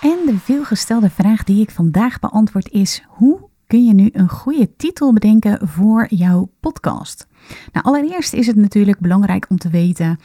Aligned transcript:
En 0.00 0.18
de 0.26 0.38
veelgestelde 0.38 1.10
vraag 1.10 1.44
die 1.44 1.62
ik 1.62 1.70
vandaag 1.70 2.18
beantwoord 2.18 2.70
is: 2.70 3.04
hoe 3.08 3.48
kun 3.66 3.84
je 3.84 3.94
nu 3.94 4.08
een 4.12 4.28
goede 4.28 4.76
titel 4.76 5.12
bedenken 5.12 5.68
voor 5.68 6.06
jouw 6.08 6.50
podcast? 6.60 7.26
Nou, 7.72 7.86
allereerst 7.86 8.32
is 8.32 8.46
het 8.46 8.56
natuurlijk 8.56 8.98
belangrijk 8.98 9.46
om 9.48 9.58
te 9.58 9.70
weten 9.70 10.18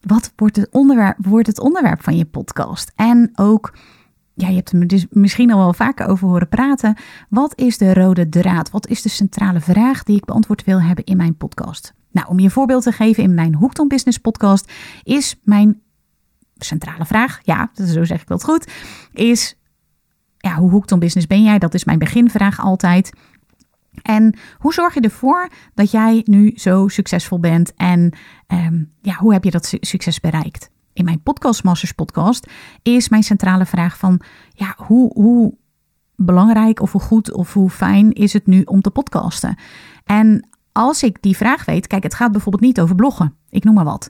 wat 0.00 0.32
wordt 0.36 0.56
het 0.56 0.68
onderwerp, 0.70 1.16
wordt 1.26 1.46
het 1.46 1.60
onderwerp 1.60 2.02
van 2.02 2.16
je 2.16 2.24
podcast? 2.24 2.92
En 2.96 3.30
ook 3.34 3.72
ja, 4.34 4.48
je 4.48 4.54
hebt 4.54 4.72
er 4.72 4.86
dus 4.86 5.06
misschien 5.10 5.52
al 5.52 5.58
wel 5.58 5.72
vaker 5.72 6.06
over 6.06 6.28
horen 6.28 6.48
praten. 6.48 6.96
Wat 7.28 7.58
is 7.58 7.78
de 7.78 7.94
rode 7.94 8.28
draad? 8.28 8.70
Wat 8.70 8.88
is 8.88 9.02
de 9.02 9.08
centrale 9.08 9.60
vraag 9.60 10.02
die 10.02 10.16
ik 10.16 10.24
beantwoord 10.24 10.64
wil 10.64 10.82
hebben 10.82 11.04
in 11.04 11.16
mijn 11.16 11.36
podcast? 11.36 11.94
Nou, 12.10 12.28
om 12.28 12.38
je 12.38 12.44
een 12.44 12.50
voorbeeld 12.50 12.82
te 12.82 12.92
geven, 12.92 13.22
in 13.22 13.34
mijn 13.34 13.54
Hooked 13.54 13.78
on 13.78 13.88
Business 13.88 14.18
podcast 14.18 14.72
is 15.02 15.40
mijn 15.42 15.80
centrale 16.58 17.04
vraag, 17.04 17.40
ja, 17.42 17.70
zo 17.74 18.04
zeg 18.04 18.20
ik 18.20 18.26
dat 18.26 18.44
goed, 18.44 18.70
is 19.12 19.56
ja, 20.38 20.54
hoe 20.54 20.70
hooked 20.70 20.92
on 20.92 20.98
business 20.98 21.26
ben 21.26 21.42
jij? 21.42 21.58
Dat 21.58 21.74
is 21.74 21.84
mijn 21.84 21.98
beginvraag 21.98 22.60
altijd. 22.60 23.12
En 24.02 24.38
hoe 24.58 24.72
zorg 24.72 24.94
je 24.94 25.00
ervoor 25.00 25.48
dat 25.74 25.90
jij 25.90 26.22
nu 26.24 26.52
zo 26.54 26.88
succesvol 26.88 27.40
bent 27.40 27.74
en 27.74 28.12
um, 28.46 28.92
ja, 29.02 29.14
hoe 29.14 29.32
heb 29.32 29.44
je 29.44 29.50
dat 29.50 29.74
succes 29.80 30.20
bereikt? 30.20 30.70
in 30.98 31.04
mijn 31.04 31.22
Podcast 31.22 31.64
Masters 31.64 31.92
podcast 31.92 32.50
is 32.82 33.08
mijn 33.08 33.22
centrale 33.22 33.66
vraag 33.66 33.98
van 33.98 34.20
ja, 34.50 34.74
hoe, 34.76 35.12
hoe 35.12 35.54
belangrijk 36.16 36.80
of 36.80 36.92
hoe 36.92 37.00
goed 37.00 37.32
of 37.32 37.52
hoe 37.52 37.70
fijn 37.70 38.12
is 38.12 38.32
het 38.32 38.46
nu 38.46 38.62
om 38.62 38.80
te 38.80 38.90
podcasten? 38.90 39.58
En 40.04 40.48
als 40.78 41.02
ik 41.02 41.16
die 41.20 41.36
vraag 41.36 41.64
weet, 41.64 41.86
kijk, 41.86 42.02
het 42.02 42.14
gaat 42.14 42.32
bijvoorbeeld 42.32 42.64
niet 42.64 42.80
over 42.80 42.94
bloggen. 42.94 43.34
Ik 43.50 43.64
noem 43.64 43.74
maar 43.74 43.84
wat. 43.84 44.08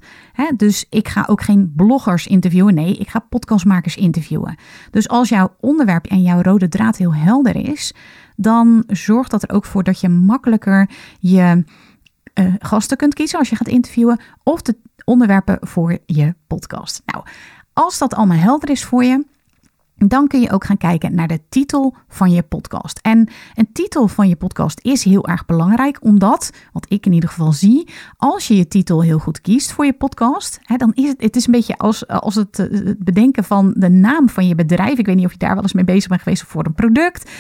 Dus 0.57 0.87
ik 0.91 1.09
ga 1.09 1.25
ook 1.29 1.43
geen 1.43 1.73
bloggers 1.77 2.27
interviewen. 2.27 2.75
Nee, 2.75 2.97
ik 2.97 3.09
ga 3.09 3.19
podcastmakers 3.19 3.97
interviewen. 3.97 4.57
Dus 4.91 5.09
als 5.09 5.29
jouw 5.29 5.55
onderwerp 5.61 6.07
en 6.07 6.23
jouw 6.23 6.43
rode 6.43 6.69
draad 6.69 6.97
heel 6.97 7.15
helder 7.15 7.57
is, 7.57 7.95
dan 8.37 8.85
zorgt 8.87 9.31
dat 9.31 9.43
er 9.43 9.51
ook 9.51 9.65
voor 9.65 9.83
dat 9.83 10.01
je 10.01 10.09
makkelijker 10.09 10.91
je 11.19 11.65
uh, 12.35 12.55
gasten 12.59 12.97
kunt 12.97 13.15
kiezen 13.15 13.39
als 13.39 13.49
je 13.49 13.57
gaat 13.57 13.69
interviewen. 13.69 14.21
Of 14.43 14.63
de 14.63 14.77
onderwerpen 15.05 15.59
voor 15.61 15.99
je 16.07 16.35
podcast. 16.47 17.03
Nou, 17.05 17.25
als 17.73 17.99
dat 17.99 18.15
allemaal 18.15 18.39
helder 18.39 18.71
is 18.71 18.85
voor 18.85 19.05
je, 19.05 19.25
dan 19.99 20.27
kun 20.27 20.41
je 20.41 20.51
ook 20.51 20.65
gaan 20.65 20.77
kijken 20.77 21.15
naar 21.15 21.29
de 21.29 21.41
titel 21.49 21.95
van 22.09 22.31
je 22.31 22.43
podcast. 22.43 22.99
En 23.03 23.29
een 23.55 23.73
titel 23.73 24.09
van 24.09 24.29
je 24.29 24.37
podcast 24.37 24.81
is 24.83 25.05
heel 25.05 25.27
erg 25.27 25.47
belangrijk, 25.47 26.05
omdat, 26.05 26.51
wat 26.73 26.87
ik 26.89 27.07
in 27.07 27.13
ieder 27.13 27.29
geval 27.29 27.53
zie, 27.53 27.89
als 28.17 28.49
je 28.49 28.57
je 28.57 28.69
titel 28.69 29.03
heel 29.03 29.19
goed 29.19 29.41
kiest 29.41 29.73
voor 29.73 29.85
je 29.85 29.93
podcast, 29.93 30.59
hè, 30.63 30.77
dan 30.77 30.93
is 30.95 31.09
het, 31.09 31.23
het 31.23 31.37
is 31.37 31.47
een 31.47 31.53
beetje 31.53 31.77
als, 31.77 32.07
als 32.07 32.35
het, 32.35 32.59
eh, 32.59 32.91
bedenken 32.99 33.45
van 33.45 33.75
de 33.77 33.91
naam 33.91 34.29
van 34.29 34.47
je 34.47 34.55
bedrijf. 34.55 34.99
Ik 34.99 35.07
weet 35.07 35.17
niet 35.17 35.25
of 35.25 35.33
je 35.33 35.39
daar 35.39 35.55
wel 35.55 35.63
eens 35.63 35.73
mee 35.73 35.85
bezig 35.85 36.09
bent 36.09 36.23
geweest 36.23 36.43
voor 36.43 36.67
een 36.67 36.75
product. 36.75 37.31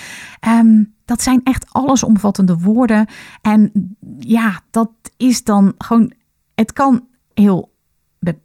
Um, 0.49 0.97
dat 1.05 1.23
zijn 1.23 1.41
echt 1.45 1.67
allesomvattende 1.73 2.59
woorden. 2.59 3.07
En 3.43 3.73
ja, 4.19 4.61
dat 4.71 4.91
is 5.17 5.45
dan 5.45 5.75
gewoon, 5.79 6.13
het 6.55 6.73
kan 6.73 7.07
heel, 7.35 7.73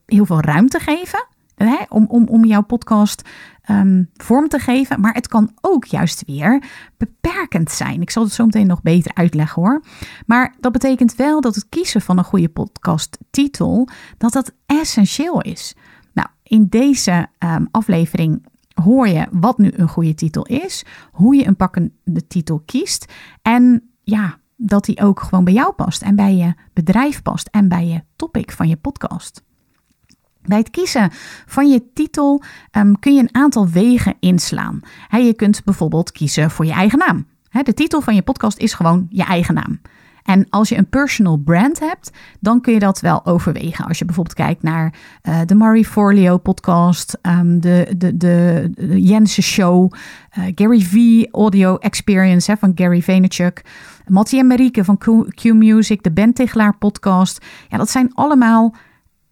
heel 0.06 0.26
veel 0.26 0.42
ruimte 0.42 0.80
geven. 0.80 1.28
Hè, 1.56 1.78
om, 1.90 2.06
om, 2.08 2.28
om 2.28 2.46
jouw 2.46 2.62
podcast 2.62 3.30
um, 3.70 4.10
vorm 4.14 4.48
te 4.48 4.60
geven. 4.60 5.00
Maar 5.00 5.14
het 5.14 5.28
kan 5.28 5.52
ook 5.62 5.86
juist 5.86 6.24
weer 6.26 6.64
beperkend 6.98 7.72
zijn. 7.72 8.02
Ik 8.02 8.10
zal 8.10 8.24
het 8.24 8.34
zo 8.34 8.46
meteen 8.46 8.68
nog 8.68 8.82
beter 8.82 9.14
uitleggen 9.14 9.62
hoor. 9.62 9.84
Maar 10.26 10.56
dat 10.60 10.72
betekent 10.72 11.16
wel 11.16 11.42
dat 11.42 11.56
het 11.56 11.70
kiezen 11.70 12.02
van 12.02 12.18
een 12.18 12.24
goede 12.24 12.50
podcasttitel, 12.50 13.88
dat 14.18 14.32
dat 14.32 14.54
essentieel 14.66 15.42
is. 15.42 15.76
Nou, 16.14 16.28
in 16.44 16.68
deze 16.70 17.28
um, 17.40 17.68
aflevering 17.72 18.46
hoor 18.74 19.08
je 19.08 19.28
wat 19.32 19.58
nu 19.58 19.72
een 19.76 19.90
goede 19.90 20.14
titel 20.14 20.46
is, 20.46 20.86
hoe 21.12 21.36
je 21.36 21.48
een 21.48 21.56
pakkende 21.56 22.28
titel 22.28 22.62
kiest 22.66 23.14
en 23.42 23.90
ja, 24.04 24.38
dat 24.56 24.86
die 24.86 25.02
ook 25.02 25.20
gewoon 25.20 25.44
bij 25.44 25.54
jou 25.54 25.74
past 25.74 26.02
en 26.02 26.16
bij 26.16 26.36
je 26.36 26.54
bedrijf 26.74 27.22
past 27.22 27.48
en 27.48 27.68
bij 27.68 27.88
je 27.88 28.04
topic 28.16 28.52
van 28.52 28.68
je 28.68 28.78
podcast. 28.78 29.44
Bij 30.46 30.58
het 30.58 30.70
kiezen 30.70 31.10
van 31.46 31.70
je 31.70 31.84
titel 31.94 32.44
um, 32.72 33.00
kun 33.00 33.14
je 33.14 33.22
een 33.22 33.36
aantal 33.36 33.68
wegen 33.68 34.16
inslaan. 34.20 34.80
Je 35.10 35.34
kunt 35.34 35.64
bijvoorbeeld 35.64 36.12
kiezen 36.12 36.52
voor 36.52 36.66
je 36.66 36.72
eigen 36.72 37.00
naam. 37.00 37.26
De 37.64 37.74
titel 37.74 38.02
van 38.02 38.16
je 38.16 38.22
podcast 38.22 38.58
is 38.58 38.74
gewoon 38.74 39.08
je 39.10 39.24
eigen 39.24 39.54
naam. 39.54 39.80
En 40.24 40.48
als 40.50 40.70
je 40.70 40.78
een 40.78 40.90
personal 40.90 41.38
brand 41.38 41.80
hebt, 41.80 42.12
dan 42.40 42.62
kun 42.62 42.74
je 42.74 42.80
dat 42.80 43.00
wel 43.02 43.26
overwegen. 43.26 43.86
Als 43.86 44.00
je 44.00 44.06
bijvoorbeeld 44.06 44.36
kijkt 44.36 44.64
naar 44.64 44.94
uh, 45.24 45.40
de 45.46 45.56
Marie 45.56 45.86
Forleo 45.86 46.38
podcast, 46.38 47.18
um, 47.22 47.60
de, 47.60 47.94
de, 47.98 48.18
de, 48.18 48.70
Jensen 49.02 49.44
Show, 49.44 49.94
uh, 50.38 50.44
Gary 50.56 50.82
V 50.82 50.96
Audio 51.32 51.78
Experience 51.78 52.58
van 52.58 52.72
Gary 52.76 53.02
Vaynerchuk, 53.02 53.62
Mattie 54.08 54.40
en 54.40 54.48
Marieke 54.48 54.84
van 54.84 54.98
Q, 54.98 55.06
Q 55.36 55.44
Music, 55.44 56.04
de 56.04 56.12
Ben 56.12 56.34
Tichelaar 56.34 56.78
podcast. 56.78 57.46
Ja, 57.70 57.78
dat 57.78 57.90
zijn 57.90 58.14
allemaal 58.14 58.76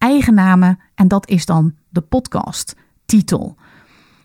eigen 0.02 0.34
namen 0.34 0.78
en 0.94 1.08
dat 1.08 1.28
is 1.28 1.46
dan 1.46 1.74
de 1.88 2.00
podcast 2.00 2.76
titel. 3.04 3.56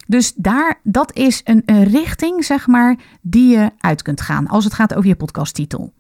Dus 0.07 0.33
daar, 0.33 0.79
dat 0.83 1.15
is 1.15 1.41
een, 1.43 1.61
een 1.65 1.83
richting, 1.83 2.45
zeg 2.45 2.67
maar, 2.67 2.99
die 3.21 3.57
je 3.57 3.71
uit 3.77 4.01
kunt 4.01 4.21
gaan 4.21 4.47
als 4.47 4.63
het 4.63 4.73
gaat 4.73 4.93
over 4.93 5.09
je 5.09 5.15
podcasttitel. 5.15 5.93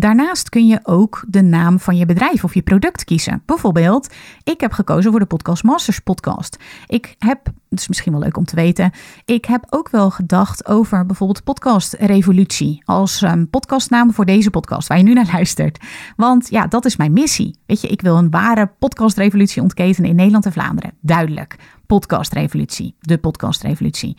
Daarnaast 0.00 0.48
kun 0.48 0.66
je 0.66 0.80
ook 0.82 1.24
de 1.28 1.42
naam 1.42 1.80
van 1.80 1.96
je 1.96 2.06
bedrijf 2.06 2.44
of 2.44 2.54
je 2.54 2.62
product 2.62 3.04
kiezen. 3.04 3.42
Bijvoorbeeld, 3.46 4.14
ik 4.44 4.60
heb 4.60 4.72
gekozen 4.72 5.10
voor 5.10 5.20
de 5.20 5.26
Podcast 5.26 5.62
Masters 5.62 5.98
podcast. 5.98 6.58
Ik 6.86 7.14
heb, 7.18 7.46
het 7.68 7.80
is 7.80 7.88
misschien 7.88 8.12
wel 8.12 8.20
leuk 8.20 8.36
om 8.36 8.44
te 8.44 8.54
weten, 8.54 8.92
ik 9.24 9.44
heb 9.44 9.66
ook 9.70 9.88
wel 9.88 10.10
gedacht 10.10 10.66
over 10.66 11.06
bijvoorbeeld 11.06 11.44
Podcast 11.44 11.92
Revolutie 11.92 12.82
als 12.84 13.22
um, 13.22 13.48
podcastnaam 13.48 14.12
voor 14.12 14.24
deze 14.24 14.50
podcast 14.50 14.88
waar 14.88 14.98
je 14.98 15.04
nu 15.04 15.12
naar 15.12 15.30
luistert. 15.32 15.78
Want 16.16 16.50
ja, 16.50 16.66
dat 16.66 16.84
is 16.84 16.96
mijn 16.96 17.12
missie. 17.12 17.58
Weet 17.66 17.80
je, 17.80 17.88
ik 17.88 18.00
wil 18.00 18.16
een 18.16 18.30
ware 18.30 18.70
podcastrevolutie 18.78 19.62
ontketenen 19.62 20.10
in 20.10 20.16
Nederland 20.16 20.46
en 20.46 20.52
Vlaanderen. 20.52 20.92
Duidelijk. 21.00 21.56
Podcastrevolutie, 21.86 22.94
de 23.00 23.18
podcastrevolutie. 23.18 24.16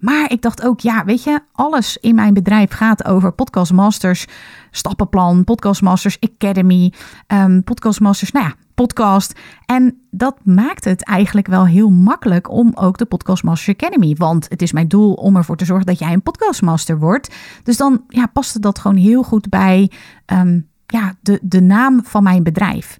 Maar 0.00 0.30
ik 0.30 0.42
dacht 0.42 0.62
ook, 0.62 0.80
ja, 0.80 1.04
weet 1.04 1.24
je, 1.24 1.40
alles 1.52 1.96
in 1.96 2.14
mijn 2.14 2.34
bedrijf 2.34 2.70
gaat 2.70 3.04
over 3.04 3.32
Podcast 3.32 3.72
Masters, 3.72 4.26
stappenplan, 4.70 5.44
Podcast 5.44 5.82
Masters 5.82 6.18
Academy, 6.20 6.92
um, 7.26 7.64
Podcast 7.64 8.00
Masters, 8.00 8.32
nou 8.32 8.46
ja, 8.46 8.54
podcast. 8.74 9.38
En 9.66 10.00
dat 10.10 10.36
maakt 10.44 10.84
het 10.84 11.04
eigenlijk 11.04 11.46
wel 11.46 11.66
heel 11.66 11.90
makkelijk 11.90 12.50
om 12.50 12.72
ook 12.74 12.98
de 12.98 13.04
Podcast 13.04 13.42
Masters 13.42 13.76
Academy. 13.76 14.14
Want 14.18 14.46
het 14.48 14.62
is 14.62 14.72
mijn 14.72 14.88
doel 14.88 15.12
om 15.12 15.36
ervoor 15.36 15.56
te 15.56 15.64
zorgen 15.64 15.86
dat 15.86 15.98
jij 15.98 16.12
een 16.12 16.22
podcastmaster 16.22 16.98
wordt. 16.98 17.34
Dus 17.62 17.76
dan 17.76 18.04
ja, 18.08 18.26
paste 18.26 18.60
dat 18.60 18.78
gewoon 18.78 18.96
heel 18.96 19.22
goed 19.22 19.48
bij 19.48 19.90
um, 20.26 20.68
ja, 20.86 21.14
de, 21.20 21.38
de 21.42 21.60
naam 21.60 22.04
van 22.04 22.22
mijn 22.22 22.42
bedrijf. 22.42 22.98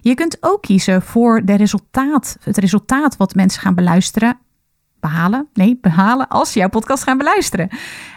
Je 0.00 0.14
kunt 0.14 0.36
ook 0.40 0.62
kiezen 0.62 1.02
voor 1.02 1.44
de 1.44 1.54
resultaat, 1.54 2.36
het 2.40 2.58
resultaat 2.58 3.16
wat 3.16 3.34
mensen 3.34 3.62
gaan 3.62 3.74
beluisteren 3.74 4.38
behalen. 5.02 5.48
Nee, 5.54 5.78
behalen 5.80 6.28
als 6.28 6.52
ze 6.52 6.58
jouw 6.58 6.68
podcast 6.68 7.02
gaan 7.02 7.18
beluisteren. 7.18 7.68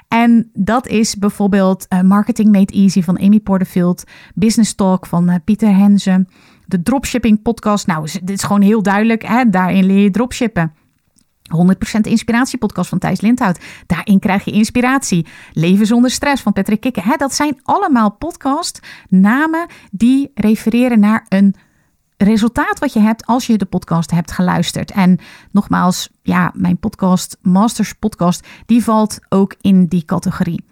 En 0.08 0.50
dat 0.54 0.88
is 0.88 1.16
bijvoorbeeld 1.16 1.86
uh, 1.90 2.02
Marketing 2.02 2.52
Made 2.52 2.74
Easy 2.74 3.02
van 3.02 3.20
Amy 3.20 3.40
Porterfield, 3.40 4.04
Business 4.34 4.76
Talk 4.76 5.06
van 5.06 5.30
uh, 5.30 5.36
Pieter 5.46 5.76
Henze, 5.76 6.26
de 6.66 6.84
Dropshipping 6.84 7.42
Podcast. 7.42 7.88
Nou, 7.88 8.10
dit 8.24 8.38
is 8.38 8.44
gewoon 8.44 8.62
heel 8.62 8.82
duidelijk. 8.82 9.28
Hè? 9.28 9.50
Daarin 9.50 9.86
leer 9.86 10.04
je 10.04 10.12
dropshippen. 10.12 10.74
100% 11.98 12.02
inspiratiepodcast 12.02 12.90
van 12.90 13.00
Thijs 13.00 13.22
Lindhout. 13.22 13.60
Daarin 13.86 14.20
krijg 14.20 14.46
je 14.46 14.52
inspiratie. 14.52 15.28
Leven 15.54 15.86
zonder 15.86 16.12
stress 16.12 16.42
van 16.42 16.54
Patrick 16.54 16.81
Kikker. 16.81 17.18
Dat 17.18 17.34
zijn 17.34 17.60
allemaal 17.64 18.12
podcastnamen 18.12 19.66
die 19.92 20.31
refereren 20.34 21.00
naar 21.00 21.26
een 21.30 21.56
resultaat 22.18 22.80
wat 22.80 22.94
je 22.94 23.00
hebt 23.00 23.26
als 23.26 23.48
je 23.48 23.58
de 23.58 23.66
podcast 23.66 24.12
hebt 24.12 24.32
geluisterd. 24.32 24.92
En 24.92 25.20
nogmaals, 25.52 26.10
ja, 26.22 26.52
mijn 26.54 26.78
podcast, 26.78 27.38
Masters 27.42 27.94
Podcast, 27.94 28.48
die 28.66 28.84
valt 28.84 29.20
ook 29.30 29.56
in 29.62 29.86
die 29.86 30.06
categorie. 30.06 30.64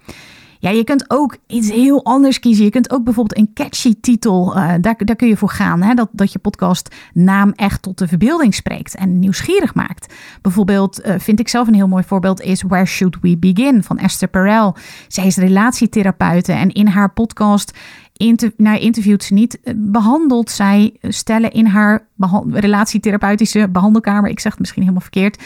Ja, 0.63 0.69
je 0.69 0.83
kunt 0.83 1.05
ook 1.07 1.37
iets 1.47 1.71
heel 1.71 2.03
anders 2.05 2.39
kiezen. 2.39 2.63
Je 2.63 2.71
kunt 2.71 2.91
ook 2.91 3.03
bijvoorbeeld 3.03 3.39
een 3.39 3.53
catchy 3.53 3.95
titel, 4.01 4.57
uh, 4.57 4.73
daar, 4.81 4.95
daar 4.97 5.15
kun 5.15 5.27
je 5.27 5.37
voor 5.37 5.49
gaan. 5.49 5.81
Hè? 5.81 5.93
Dat, 5.93 6.09
dat 6.11 6.31
je 6.31 6.39
podcast 6.39 6.95
naam 7.13 7.51
echt 7.51 7.81
tot 7.81 7.97
de 7.97 8.07
verbeelding 8.07 8.55
spreekt 8.55 8.95
en 8.95 9.19
nieuwsgierig 9.19 9.75
maakt. 9.75 10.13
Bijvoorbeeld, 10.41 11.05
uh, 11.05 11.15
vind 11.17 11.39
ik 11.39 11.47
zelf 11.47 11.67
een 11.67 11.73
heel 11.73 11.87
mooi 11.87 12.03
voorbeeld, 12.03 12.41
is 12.41 12.61
Where 12.61 12.85
Should 12.85 13.17
We 13.21 13.37
Begin 13.37 13.83
van 13.83 13.97
Esther 13.97 14.27
Perel. 14.27 14.75
Zij 15.07 15.25
is 15.25 15.37
relatietherapeute 15.37 16.51
en 16.51 16.69
in 16.69 16.87
haar 16.87 17.13
podcast 17.13 17.77
inter, 18.13 18.53
nou, 18.57 18.79
interviewt 18.79 19.23
ze 19.23 19.33
niet, 19.33 19.59
eh, 19.61 19.73
behandelt 19.77 20.49
zij 20.49 20.97
stellen 21.01 21.51
in 21.51 21.65
haar 21.65 22.07
relatietherapeutische 22.49 23.69
behandelkamer. 23.69 24.29
Ik 24.29 24.39
zeg 24.39 24.51
het 24.51 24.59
misschien 24.59 24.81
helemaal 24.81 25.01
verkeerd. 25.01 25.43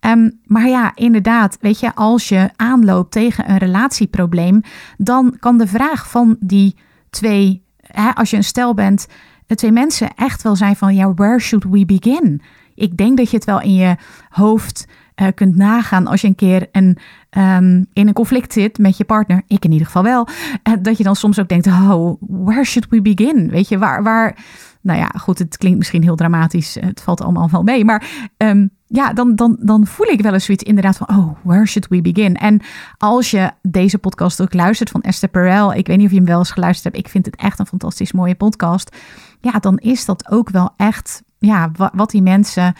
Um, 0.00 0.40
maar 0.44 0.68
ja, 0.68 0.92
inderdaad, 0.94 1.58
weet 1.60 1.80
je, 1.80 1.94
als 1.94 2.28
je 2.28 2.50
aanloopt 2.56 3.10
tegen 3.10 3.50
een 3.50 3.58
relatieprobleem, 3.58 4.60
dan 4.96 5.36
kan 5.38 5.58
de 5.58 5.66
vraag 5.66 6.10
van 6.10 6.36
die 6.40 6.76
twee, 7.10 7.62
hè, 7.80 8.14
als 8.14 8.30
je 8.30 8.36
een 8.36 8.44
stel 8.44 8.74
bent, 8.74 9.06
de 9.46 9.54
twee 9.54 9.72
mensen 9.72 10.14
echt 10.14 10.42
wel 10.42 10.56
zijn 10.56 10.76
van, 10.76 10.94
ja, 10.94 11.14
where 11.14 11.40
should 11.40 11.64
we 11.64 11.86
begin? 11.86 12.42
Ik 12.74 12.96
denk 12.96 13.16
dat 13.16 13.30
je 13.30 13.36
het 13.36 13.44
wel 13.44 13.60
in 13.60 13.74
je 13.74 13.96
hoofd 14.28 14.86
uh, 15.20 15.26
kunt 15.34 15.56
nagaan 15.56 16.06
als 16.06 16.20
je 16.20 16.26
een 16.26 16.34
keer 16.34 16.68
een, 16.72 16.98
um, 17.30 17.86
in 17.92 18.08
een 18.08 18.12
conflict 18.12 18.52
zit 18.52 18.78
met 18.78 18.96
je 18.96 19.04
partner. 19.04 19.42
Ik 19.46 19.64
in 19.64 19.72
ieder 19.72 19.86
geval 19.86 20.02
wel. 20.02 20.28
Uh, 20.68 20.74
dat 20.82 20.96
je 20.96 21.04
dan 21.04 21.16
soms 21.16 21.38
ook 21.38 21.48
denkt, 21.48 21.66
oh, 21.66 22.16
where 22.20 22.64
should 22.64 22.88
we 22.88 23.02
begin? 23.02 23.50
Weet 23.50 23.68
je, 23.68 23.78
waar, 23.78 24.02
waar... 24.02 24.36
Nou 24.82 24.98
ja, 24.98 25.06
goed, 25.06 25.38
het 25.38 25.56
klinkt 25.56 25.78
misschien 25.78 26.02
heel 26.02 26.16
dramatisch. 26.16 26.76
Het 26.80 27.00
valt 27.00 27.20
allemaal 27.20 27.50
wel 27.50 27.62
mee. 27.62 27.84
Maar 27.84 28.30
um, 28.36 28.70
ja, 28.86 29.12
dan, 29.12 29.34
dan, 29.34 29.56
dan 29.60 29.86
voel 29.86 30.06
ik 30.06 30.20
wel 30.20 30.32
eens 30.32 30.44
zoiets 30.44 30.64
inderdaad 30.64 30.96
van, 30.96 31.08
oh, 31.08 31.30
where 31.42 31.66
should 31.66 31.88
we 31.88 32.00
begin? 32.00 32.36
En 32.36 32.60
als 32.98 33.30
je 33.30 33.50
deze 33.62 33.98
podcast 33.98 34.40
ook 34.42 34.54
luistert 34.54 34.90
van 34.90 35.02
Esther 35.02 35.28
Perel, 35.28 35.74
ik 35.74 35.86
weet 35.86 35.96
niet 35.96 36.06
of 36.06 36.12
je 36.12 36.18
hem 36.18 36.26
wel 36.26 36.38
eens 36.38 36.50
geluisterd 36.50 36.94
hebt, 36.94 37.06
ik 37.06 37.12
vind 37.12 37.26
het 37.26 37.36
echt 37.36 37.58
een 37.58 37.66
fantastisch 37.66 38.12
mooie 38.12 38.34
podcast. 38.34 38.96
Ja, 39.40 39.52
dan 39.52 39.78
is 39.78 40.04
dat 40.04 40.30
ook 40.30 40.50
wel 40.50 40.70
echt 40.76 41.22
ja, 41.40 41.70
wat 41.92 42.10
die 42.10 42.22
mensen 42.22 42.74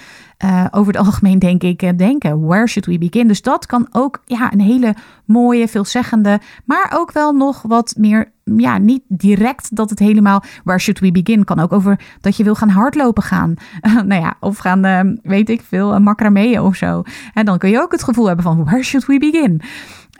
uh, 0.45 0.67
over 0.71 0.93
het 0.93 1.03
algemeen 1.05 1.39
denk 1.39 1.63
ik 1.63 1.83
uh, 1.83 1.91
denken. 1.97 2.47
Where 2.47 2.67
should 2.67 2.89
we 2.89 2.99
begin? 2.99 3.29
Dus 3.29 3.43
dat 3.43 3.67
kan 3.67 3.89
ook 3.91 4.23
ja, 4.25 4.53
een 4.53 4.61
hele 4.61 4.95
mooie, 5.25 5.69
veelzeggende, 5.69 6.41
maar 6.65 6.93
ook 6.95 7.13
wel 7.13 7.33
nog 7.33 7.63
wat 7.63 7.95
meer, 7.99 8.33
ja, 8.45 8.79
niet 8.79 9.03
direct 9.09 9.77
dat 9.77 9.91
het 9.91 9.99
helemaal 9.99 10.43
where 10.65 10.81
should 10.81 11.01
we 11.01 11.13
begin 11.13 11.45
kan 11.45 11.61
ook 11.61 11.73
over 11.73 12.01
dat 12.21 12.37
je 12.37 12.45
wil 12.45 12.55
gaan 12.55 12.69
hardlopen 12.69 13.23
gaan. 13.23 13.55
Nou 14.07 14.21
ja, 14.21 14.35
of 14.41 14.59
gaan, 14.59 14.87
uh, 14.87 15.01
weet 15.23 15.49
ik 15.49 15.63
veel, 15.63 16.01
macramee 16.01 16.63
of 16.63 16.77
zo. 16.77 17.03
En 17.35 17.45
dan 17.45 17.59
kun 17.59 17.71
je 17.71 17.81
ook 17.81 17.93
het 17.93 18.05
gevoel 18.05 18.27
hebben 18.27 18.45
van 18.45 18.65
where 18.65 18.83
should 18.83 19.07
we 19.07 19.19
begin? 19.19 19.61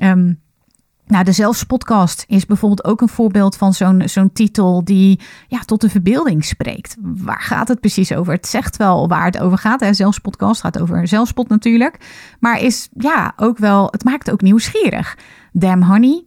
Um, 0.03 0.41
nou, 1.11 1.25
de 1.25 1.33
Zelfspodcast 1.33 2.25
is 2.29 2.47
bijvoorbeeld 2.47 2.85
ook 2.85 3.01
een 3.01 3.09
voorbeeld 3.09 3.57
van 3.57 3.75
zo'n 4.05 4.31
titel 4.33 4.85
die 4.85 5.21
ja, 5.49 5.59
tot 5.59 5.81
de 5.81 5.91
verbeelding 5.91 6.45
spreekt. 6.45 6.97
Waar 7.01 7.41
gaat 7.41 7.69
het 7.69 7.81
precies 7.81 8.13
over? 8.13 8.33
Het 8.33 8.47
zegt 8.47 8.77
wel 8.77 9.09
waar 9.09 9.25
het 9.25 9.39
over 9.39 9.59
gaat. 9.59 9.81
Hè? 9.81 9.95
Zelfspodcast 9.95 10.61
gaat 10.61 10.81
over 10.81 11.09
zelfspot 11.09 11.49
natuurlijk. 11.49 11.97
Maar 12.41 12.61
is 12.61 12.89
ja 12.93 13.33
ook 13.37 13.59
wel, 13.59 13.89
het 13.91 14.05
maakt 14.05 14.31
ook 14.31 14.41
nieuwsgierig. 14.41 15.19
Damn 15.53 15.83
Honey 15.83 16.25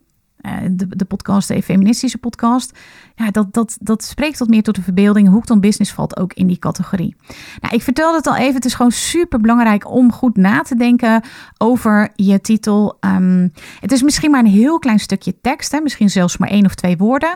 de, 0.72 0.88
de 0.90 1.06
podcast, 1.06 1.48
de 1.48 1.64
feministische 1.64 2.18
podcast. 2.18 2.80
Ja, 3.16 3.32
dat, 3.32 3.54
dat, 3.54 3.78
dat 3.82 4.04
spreekt 4.04 4.38
tot 4.38 4.50
meer 4.50 4.64
tot 4.64 4.76
de 4.76 4.82
verbeelding. 4.82 5.28
Hooked 5.28 5.50
on 5.50 5.60
Business 5.60 5.94
valt 5.94 6.18
ook 6.18 6.34
in 6.34 6.48
die 6.48 6.60
categorie. 6.60 7.16
Nou, 7.62 7.76
ik 7.76 7.82
vertelde 7.82 8.18
het 8.18 8.28
al 8.28 8.36
even. 8.36 8.54
Het 8.54 8.66
is 8.66 8.74
gewoon 8.74 8.92
super 8.92 9.40
belangrijk 9.40 9.90
om 9.90 10.12
goed 10.12 10.38
na 10.38 10.62
te 10.62 10.76
denken 10.76 11.24
over 11.58 12.12
je 12.16 12.42
titel. 12.42 12.98
Um, 13.00 13.52
het 13.80 13.92
is 13.92 14.02
misschien 14.02 14.32
maar 14.32 14.40
een 14.40 14.46
heel 14.46 14.80
klein 14.80 15.00
stukje 15.00 15.40
tekst. 15.42 15.72
Hè? 15.72 15.80
Misschien 15.80 16.10
zelfs 16.10 16.38
maar 16.38 16.50
één 16.50 16.66
of 16.66 16.76
twee 16.76 16.98
woorden. 16.98 17.36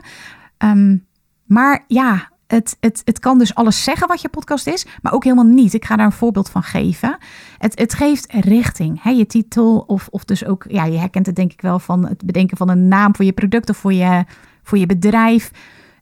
Um, 0.58 1.06
maar 1.46 1.84
ja, 1.88 2.32
het, 2.48 2.78
het, 2.80 3.02
het 3.06 3.20
kan 3.20 3.38
dus 3.38 3.56
alles 3.56 3.84
zeggen 3.84 4.08
wat 4.08 4.22
je 4.22 4.30
podcast 4.30 4.68
is, 4.68 4.86
maar 5.02 5.14
ook 5.14 5.24
helemaal 5.24 5.46
niet. 5.46 5.74
Ik 5.74 5.86
ga 5.86 5.96
daar 5.96 6.06
een 6.06 6.12
voorbeeld 6.12 6.50
van 6.50 6.64
geven. 6.64 7.18
Het, 7.58 7.80
het 7.80 7.94
geeft 7.94 8.32
richting. 8.32 9.04
Hè? 9.04 9.10
Je 9.10 9.26
titel, 9.26 9.84
of, 9.88 10.08
of 10.12 10.26
dus 10.26 10.46
ook, 10.46 10.66
ja, 10.68 10.86
je 10.86 10.98
herkent 10.98 11.26
het 11.26 11.36
denk 11.36 11.52
ik 11.52 11.62
wel 11.62 11.80
van 11.80 12.08
het 12.08 12.26
bedenken 12.26 12.58
van 12.58 12.70
een 12.70 12.88
naam 12.88 13.16
voor 13.16 13.26
je 13.26 13.34
product 13.34 13.70
of 13.70 13.78
voor 13.78 13.94
je, 13.94 14.26
voor 14.64 14.78
je 14.78 14.86
bedrijf. 14.86 15.52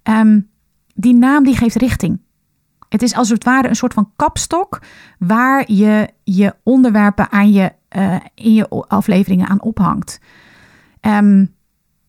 Um, 0.04 0.50
die 0.94 1.14
naam 1.14 1.44
die 1.44 1.56
geeft 1.56 1.76
richting. 1.76 2.20
Het 2.90 3.02
is 3.02 3.16
als 3.16 3.30
het 3.30 3.44
ware 3.44 3.68
een 3.68 3.76
soort 3.76 3.94
van 3.94 4.12
kapstok 4.16 4.82
waar 5.20 5.72
je 5.72 6.10
je 6.24 6.56
onderwerpen 6.64 7.32
aan 7.32 7.52
je, 7.52 7.72
uh, 7.98 8.16
in 8.36 8.54
je 8.54 8.70
afleveringen 8.70 9.48
aan 9.48 9.62
ophangt. 9.62 10.20
Um, 11.02 11.56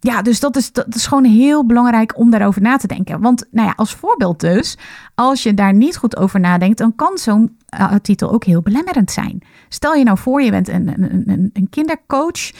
ja, 0.00 0.22
dus 0.22 0.40
dat 0.40 0.56
is, 0.56 0.72
dat 0.72 0.94
is 0.94 1.06
gewoon 1.06 1.24
heel 1.24 1.66
belangrijk 1.66 2.18
om 2.18 2.30
daarover 2.30 2.62
na 2.62 2.76
te 2.76 2.86
denken. 2.86 3.20
Want 3.20 3.46
nou 3.50 3.66
ja, 3.66 3.72
als 3.76 3.94
voorbeeld 3.94 4.40
dus, 4.40 4.78
als 5.14 5.42
je 5.42 5.54
daar 5.54 5.74
niet 5.74 5.96
goed 5.96 6.16
over 6.16 6.40
nadenkt, 6.40 6.78
dan 6.78 6.94
kan 6.94 7.18
zo'n 7.18 7.56
uh, 7.78 7.94
titel 8.02 8.32
ook 8.32 8.44
heel 8.44 8.62
belemmerend 8.62 9.10
zijn. 9.10 9.42
Stel 9.68 9.94
je 9.94 10.04
nou 10.04 10.18
voor, 10.18 10.42
je 10.42 10.50
bent 10.50 10.68
een, 10.68 11.02
een, 11.02 11.50
een, 11.52 11.68
kindercoach 11.70 12.50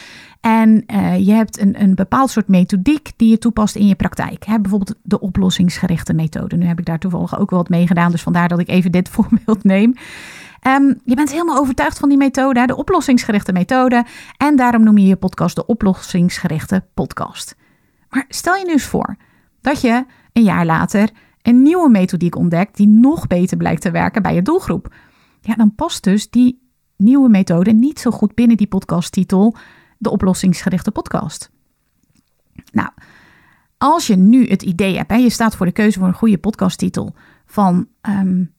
en 0.41 0.83
uh, 0.87 1.25
je 1.25 1.31
hebt 1.31 1.59
een, 1.59 1.81
een 1.81 1.95
bepaald 1.95 2.29
soort 2.29 2.47
methodiek 2.47 3.11
die 3.15 3.29
je 3.29 3.37
toepast 3.37 3.75
in 3.75 3.87
je 3.87 3.95
praktijk. 3.95 4.45
Hè? 4.45 4.59
Bijvoorbeeld 4.59 4.95
de 5.03 5.19
oplossingsgerichte 5.19 6.13
methode. 6.13 6.55
Nu 6.55 6.65
heb 6.65 6.79
ik 6.79 6.85
daar 6.85 6.99
toevallig 6.99 7.39
ook 7.39 7.49
wel 7.49 7.59
wat 7.59 7.69
mee 7.69 7.87
gedaan, 7.87 8.11
dus 8.11 8.21
vandaar 8.21 8.47
dat 8.47 8.59
ik 8.59 8.69
even 8.69 8.91
dit 8.91 9.09
voorbeeld 9.13 9.63
neem. 9.63 9.93
Um, 10.67 10.99
je 11.03 11.15
bent 11.15 11.31
helemaal 11.31 11.57
overtuigd 11.57 11.99
van 11.99 12.09
die 12.09 12.17
methode, 12.17 12.65
de 12.65 12.75
oplossingsgerichte 12.75 13.51
methode. 13.51 14.05
En 14.37 14.55
daarom 14.55 14.83
noem 14.83 14.97
je 14.97 15.07
je 15.07 15.15
podcast 15.15 15.55
de 15.55 15.65
oplossingsgerichte 15.65 16.85
podcast. 16.93 17.55
Maar 18.09 18.25
stel 18.29 18.55
je 18.55 18.65
nu 18.65 18.71
eens 18.71 18.83
voor 18.83 19.15
dat 19.61 19.81
je 19.81 20.05
een 20.33 20.43
jaar 20.43 20.65
later 20.65 21.09
een 21.41 21.61
nieuwe 21.61 21.89
methodiek 21.89 22.35
ontdekt 22.35 22.77
die 22.77 22.87
nog 22.87 23.27
beter 23.27 23.57
blijkt 23.57 23.81
te 23.81 23.91
werken 23.91 24.21
bij 24.21 24.33
je 24.33 24.41
doelgroep. 24.41 24.93
Ja, 25.41 25.55
dan 25.55 25.75
past 25.75 26.03
dus 26.03 26.29
die 26.29 26.71
nieuwe 26.97 27.29
methode 27.29 27.71
niet 27.71 27.99
zo 27.99 28.11
goed 28.11 28.35
binnen 28.35 28.57
die 28.57 28.67
podcasttitel, 28.67 29.55
de 29.97 30.09
oplossingsgerichte 30.09 30.91
podcast. 30.91 31.51
Nou, 32.71 32.89
als 33.77 34.07
je 34.07 34.15
nu 34.15 34.47
het 34.47 34.61
idee 34.63 34.97
hebt, 34.97 35.11
en 35.11 35.21
je 35.21 35.29
staat 35.29 35.55
voor 35.55 35.65
de 35.65 35.71
keuze 35.71 35.99
voor 35.99 36.07
een 36.07 36.13
goede 36.13 36.37
podcasttitel 36.37 37.15
van 37.45 37.87
um, 38.01 38.53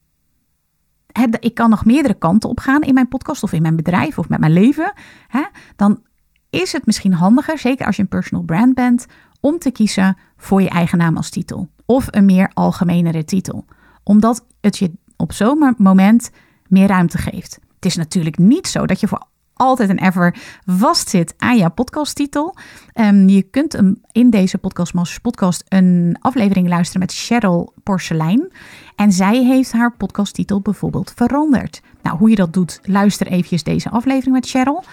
ik 1.39 1.53
kan 1.53 1.69
nog 1.69 1.85
meerdere 1.85 2.13
kanten 2.13 2.49
op 2.49 2.59
gaan 2.59 2.81
in 2.81 2.93
mijn 2.93 3.07
podcast 3.07 3.43
of 3.43 3.53
in 3.53 3.61
mijn 3.61 3.75
bedrijf 3.75 4.17
of 4.17 4.29
met 4.29 4.39
mijn 4.39 4.53
leven, 4.53 4.93
hè, 5.27 5.43
dan 5.75 6.03
is 6.49 6.71
het 6.71 6.85
misschien 6.85 7.13
handiger, 7.13 7.57
zeker 7.57 7.85
als 7.85 7.95
je 7.95 8.01
een 8.01 8.07
personal 8.07 8.43
brand 8.43 8.73
bent, 8.73 9.05
om 9.39 9.59
te 9.59 9.71
kiezen 9.71 10.17
voor 10.37 10.61
je 10.61 10.69
eigen 10.69 10.97
naam 10.97 11.17
als 11.17 11.29
titel 11.29 11.69
of 11.85 12.07
een 12.09 12.25
meer 12.25 12.51
algemenere 12.53 13.25
titel, 13.25 13.65
omdat 14.03 14.45
het 14.61 14.77
je 14.77 14.91
op 15.17 15.31
zo'n 15.31 15.75
moment 15.77 16.31
meer 16.67 16.87
ruimte 16.87 17.17
geeft. 17.17 17.59
Het 17.75 17.85
is 17.85 17.95
natuurlijk 17.95 18.37
niet 18.37 18.67
zo 18.67 18.85
dat 18.85 18.99
je 18.99 19.07
voor 19.07 19.27
altijd 19.59 19.89
en 19.89 19.99
ever 19.99 20.35
vastzit 20.65 21.33
aan 21.37 21.57
jouw 21.57 21.69
podcasttitel. 21.69 22.55
Um, 22.93 23.29
je 23.29 23.41
kunt 23.41 23.81
in 24.11 24.29
deze 24.29 24.57
Podcast 24.57 24.93
Masters 24.93 25.19
podcast 25.19 25.63
een 25.67 26.17
aflevering 26.19 26.67
luisteren 26.67 27.01
met 27.01 27.13
Cheryl 27.13 27.73
Porcelein. 27.83 28.51
En 28.95 29.11
zij 29.11 29.43
heeft 29.43 29.71
haar 29.71 29.95
podcasttitel 29.95 30.61
bijvoorbeeld 30.61 31.13
veranderd. 31.15 31.81
Nou, 32.01 32.17
hoe 32.17 32.29
je 32.29 32.35
dat 32.35 32.53
doet, 32.53 32.79
luister 32.83 33.27
eventjes 33.27 33.63
deze 33.63 33.89
aflevering 33.89 34.35
met 34.35 34.49
Cheryl. 34.49 34.83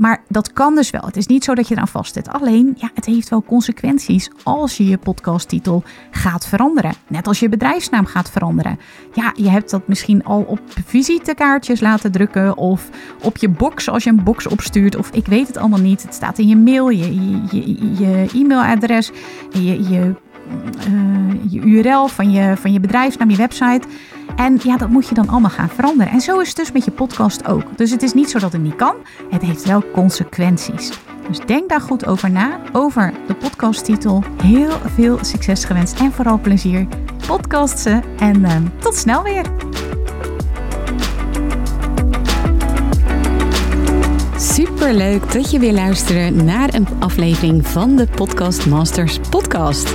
Maar 0.00 0.22
dat 0.28 0.52
kan 0.52 0.74
dus 0.74 0.90
wel. 0.90 1.00
Het 1.04 1.16
is 1.16 1.26
niet 1.26 1.44
zo 1.44 1.54
dat 1.54 1.68
je 1.68 1.74
eraan 1.74 1.88
vastzit. 1.88 2.28
Alleen, 2.28 2.74
ja, 2.76 2.90
het 2.94 3.04
heeft 3.04 3.28
wel 3.28 3.42
consequenties 3.42 4.30
als 4.42 4.76
je 4.76 4.86
je 4.86 4.98
podcasttitel 4.98 5.82
gaat 6.10 6.46
veranderen. 6.46 6.92
Net 7.06 7.26
als 7.26 7.40
je 7.40 7.48
bedrijfsnaam 7.48 8.06
gaat 8.06 8.30
veranderen. 8.30 8.78
Ja, 9.14 9.32
je 9.34 9.50
hebt 9.50 9.70
dat 9.70 9.88
misschien 9.88 10.24
al 10.24 10.42
op 10.42 10.60
visitekaartjes 10.84 11.80
laten 11.80 12.12
drukken 12.12 12.56
of 12.56 12.88
op 13.22 13.36
je 13.36 13.48
box 13.48 13.88
als 13.88 14.04
je 14.04 14.10
een 14.10 14.24
box 14.24 14.46
opstuurt. 14.46 14.96
Of 14.96 15.10
ik 15.10 15.26
weet 15.26 15.46
het 15.46 15.56
allemaal 15.56 15.80
niet. 15.80 16.02
Het 16.02 16.14
staat 16.14 16.38
in 16.38 16.48
je 16.48 16.56
mail, 16.56 16.88
je, 16.88 17.14
je, 17.98 18.28
e-mailadres, 18.34 19.10
je, 19.50 19.88
je, 19.88 20.14
uh, 20.88 21.52
je 21.52 21.60
URL 21.60 22.06
van 22.06 22.30
je, 22.30 22.56
van 22.56 22.72
je 22.72 22.80
bedrijfsnaam, 22.80 23.30
je 23.30 23.36
website. 23.36 23.82
En 24.36 24.58
ja, 24.62 24.76
dat 24.76 24.88
moet 24.88 25.08
je 25.08 25.14
dan 25.14 25.28
allemaal 25.28 25.50
gaan 25.50 25.68
veranderen. 25.68 26.12
En 26.12 26.20
zo 26.20 26.38
is 26.38 26.48
het 26.48 26.56
dus 26.56 26.72
met 26.72 26.84
je 26.84 26.90
podcast 26.90 27.46
ook. 27.46 27.62
Dus 27.76 27.90
het 27.90 28.02
is 28.02 28.12
niet 28.12 28.30
zo 28.30 28.38
dat 28.38 28.52
het 28.52 28.62
niet 28.62 28.76
kan. 28.76 28.94
Het 29.30 29.42
heeft 29.42 29.64
wel 29.64 29.82
consequenties. 29.92 30.92
Dus 31.28 31.38
denk 31.38 31.68
daar 31.68 31.80
goed 31.80 32.06
over 32.06 32.30
na, 32.30 32.60
over 32.72 33.12
de 33.26 33.34
podcasttitel. 33.34 34.24
Heel 34.42 34.70
veel 34.94 35.18
succes 35.20 35.64
gewenst 35.64 36.00
en 36.00 36.12
vooral 36.12 36.38
plezier. 36.38 36.86
Podcastsen 37.26 38.02
en 38.18 38.40
uh, 38.40 38.56
tot 38.78 38.94
snel 38.94 39.22
weer. 39.22 39.44
Super 44.36 44.94
leuk 44.94 45.32
dat 45.32 45.50
je 45.50 45.58
weer 45.58 45.72
luistert 45.72 46.34
naar 46.34 46.74
een 46.74 46.86
aflevering 46.98 47.66
van 47.66 47.96
de 47.96 48.06
Podcast 48.06 48.66
Masters 48.66 49.18
podcast. 49.30 49.94